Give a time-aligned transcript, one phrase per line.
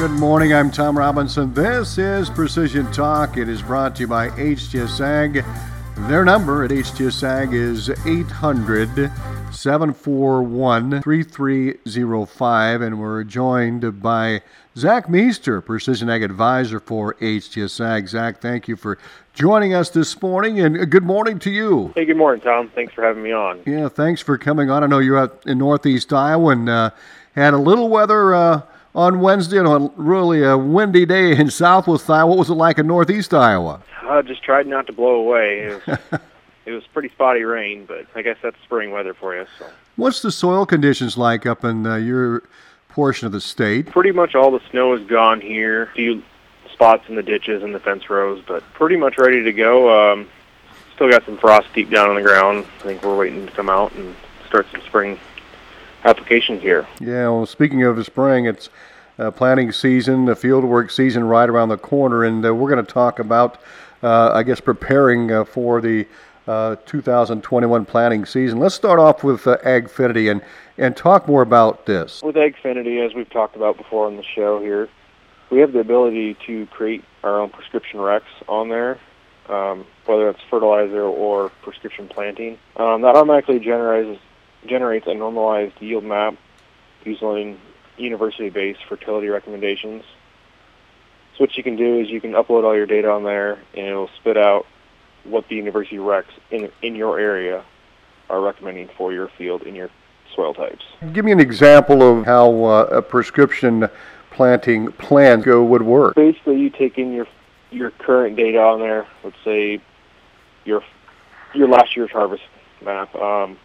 [0.00, 0.54] Good morning.
[0.54, 1.52] I'm Tom Robinson.
[1.52, 3.36] This is Precision Talk.
[3.36, 5.44] It is brought to you by HTS Ag.
[6.08, 9.12] Their number at HTS Ag is 800
[9.52, 12.80] 741 3305.
[12.80, 14.40] And we're joined by
[14.74, 18.08] Zach Meester, Precision Ag Advisor for HTS Ag.
[18.08, 18.96] Zach, thank you for
[19.34, 21.92] joining us this morning and good morning to you.
[21.94, 22.70] Hey, good morning, Tom.
[22.74, 23.60] Thanks for having me on.
[23.66, 24.82] Yeah, thanks for coming on.
[24.82, 26.90] I know you're out in Northeast Iowa and uh,
[27.34, 28.34] had a little weather.
[28.34, 28.62] Uh,
[28.94, 32.28] on Wednesday on a really a windy day in Southwest Iowa.
[32.28, 33.82] What was it like in Northeast Iowa?
[34.02, 35.60] I just tried not to blow away.
[35.60, 35.98] It was,
[36.66, 39.46] it was pretty spotty rain, but I guess that's spring weather for you.
[39.58, 39.66] So.
[39.96, 42.42] What's the soil conditions like up in uh, your
[42.88, 43.86] portion of the state?
[43.86, 45.84] Pretty much all the snow is gone here.
[45.84, 46.22] A few
[46.72, 50.12] spots in the ditches and the fence rows, but pretty much ready to go.
[50.12, 50.28] Um,
[50.94, 52.66] still got some frost deep down on the ground.
[52.80, 54.14] I think we're waiting to come out and
[54.48, 55.18] start some spring
[56.04, 56.86] applications here.
[57.00, 58.70] Yeah, well, speaking of the spring, it's
[59.18, 62.92] uh, planting season, the fieldwork season right around the corner, and uh, we're going to
[62.92, 63.58] talk about,
[64.02, 66.06] uh, I guess, preparing uh, for the
[66.46, 68.58] uh, 2021 planting season.
[68.58, 70.42] Let's start off with uh, AgFiniti and,
[70.78, 72.22] and talk more about this.
[72.22, 74.88] With AgFiniti, as we've talked about before on the show here,
[75.50, 78.98] we have the ability to create our own prescription recs on there,
[79.48, 82.58] um, whether it's fertilizer or prescription planting.
[82.76, 84.20] Um, that automatically generates
[84.66, 86.36] generates a normalized yield map
[87.04, 87.58] using
[87.96, 90.02] university-based fertility recommendations.
[91.36, 93.86] So what you can do is you can upload all your data on there, and
[93.86, 94.66] it'll spit out
[95.24, 97.64] what the university recs in in your area
[98.28, 99.90] are recommending for your field in your
[100.34, 100.84] soil types.
[101.12, 103.88] Give me an example of how uh, a prescription
[104.30, 106.14] planting plan go would work.
[106.14, 107.26] Basically, you take in your
[107.70, 109.06] your current data on there.
[109.24, 109.80] Let's say
[110.64, 110.82] your
[111.54, 112.42] your last year's harvest
[112.82, 113.14] map.
[113.14, 113.58] Um,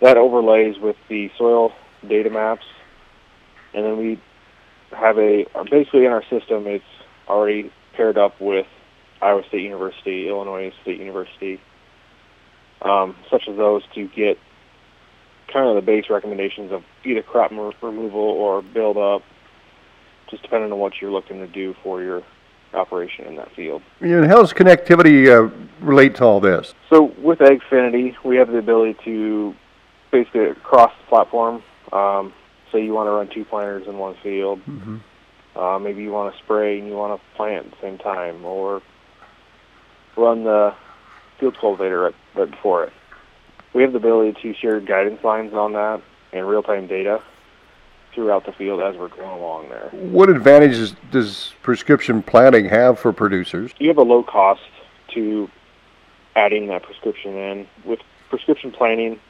[0.00, 1.72] that overlays with the soil
[2.08, 2.64] data maps,
[3.74, 4.20] and then we
[4.90, 6.84] have a basically in our system it's
[7.28, 8.66] already paired up with
[9.22, 11.60] Iowa State University, Illinois State University,
[12.82, 14.38] um, such as those to get
[15.52, 19.22] kind of the base recommendations of either crop removal or build up,
[20.30, 22.22] just depending on what you're looking to do for your
[22.72, 23.82] operation in that field.
[24.00, 25.52] And how does connectivity uh,
[25.84, 26.74] relate to all this?
[26.88, 29.54] So with AgFiniti, we have the ability to
[30.10, 31.62] basically across the platform.
[31.92, 32.32] Um,
[32.72, 34.60] say you want to run two planters in one field.
[34.60, 34.98] Mm-hmm.
[35.56, 38.44] Uh, maybe you want to spray and you want to plant at the same time,
[38.44, 38.82] or
[40.16, 40.74] run the
[41.38, 42.92] field cultivator right, right before it.
[43.72, 47.22] We have the ability to share guidance lines on that and real-time data
[48.14, 49.88] throughout the field as we're going along there.
[49.92, 53.72] What advantages does prescription planting have for producers?
[53.78, 54.62] You have a low cost
[55.14, 55.48] to
[56.36, 57.66] adding that prescription in.
[57.84, 59.20] With prescription planting,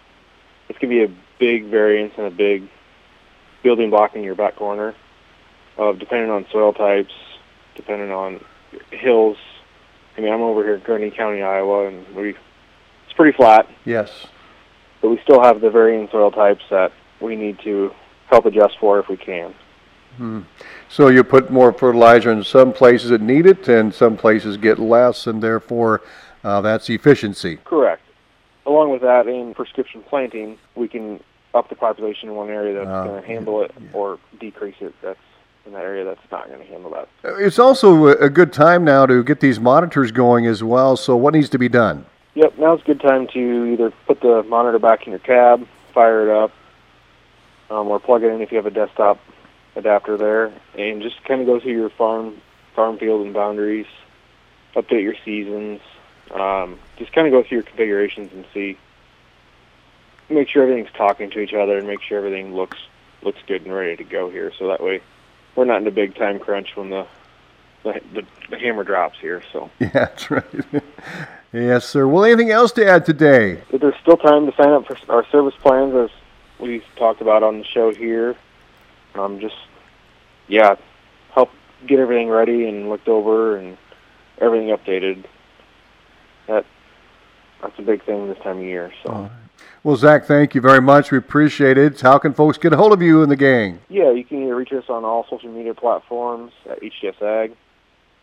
[0.71, 2.69] it's going to be a big variance and a big
[3.65, 4.95] building block in your back corner
[5.77, 7.13] of depending on soil types,
[7.75, 8.43] depending on
[8.93, 9.37] hills.
[10.17, 13.69] I mean, I'm over here in Grundy County, Iowa, and we it's pretty flat.
[13.85, 14.27] Yes.
[15.03, 17.93] But we still have the varying soil types that we need to
[18.29, 19.53] help adjust for if we can.
[20.19, 20.41] Hmm.
[20.89, 24.79] So you put more fertilizer in some places that need it, and some places get
[24.79, 26.03] less, and therefore
[26.45, 27.59] uh, that's efficiency.
[27.65, 28.03] Correct
[28.67, 31.21] along with that, in prescription planting, we can
[31.55, 33.89] up the population in one area that's uh, going to handle it, yeah.
[33.93, 34.95] or decrease it.
[35.03, 35.19] That's
[35.67, 37.09] in that area that's not going to handle that.
[37.39, 40.97] It's also a good time now to get these monitors going as well.
[40.97, 42.07] So, what needs to be done?
[42.35, 46.29] Yep, now's a good time to either put the monitor back in your cab, fire
[46.29, 46.53] it up,
[47.71, 49.19] um, or plug it in if you have a desktop
[49.77, 52.41] adapter there, and just kind of go through your farm,
[52.75, 53.87] farm field and boundaries,
[54.75, 55.81] update your seasons,
[56.35, 58.79] um, just kind of go through your configurations and see,
[60.29, 62.79] make sure everything's talking to each other, and make sure everything looks
[63.23, 64.53] looks good and ready to go here.
[64.59, 65.01] So that way,
[65.55, 67.07] we're not in a big time crunch when the
[67.83, 69.43] the, the, the hammer drops here.
[69.53, 70.45] So yeah, that's right.
[71.53, 72.07] yes, sir.
[72.07, 73.63] Well, anything else to add today?
[73.71, 76.11] There's still time to sign up for our service plans, as
[76.59, 78.37] we talked about on the show here.
[79.15, 79.57] Um, just
[80.47, 80.77] yeah,
[81.33, 81.51] help
[81.87, 83.77] get everything ready and looked over and
[84.39, 85.25] everything updated
[86.51, 86.67] that
[87.63, 88.93] that's a big thing this time of year.
[89.05, 89.31] So.
[89.83, 91.11] Well, Zach, thank you very much.
[91.11, 92.01] We appreciate it.
[92.01, 93.81] How can folks get a hold of you and the gang?
[93.89, 97.57] Yeah, you can either reach us on all social media platforms at HTS Ag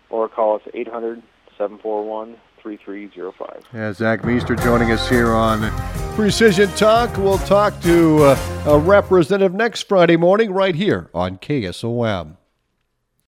[0.10, 1.22] or call us at 800
[1.58, 3.64] 741 3305.
[3.74, 5.72] Yeah, Zach Meester joining us here on
[6.16, 7.16] Precision Talk.
[7.18, 12.38] We'll talk to uh, a representative next Friday morning right here on KSOM.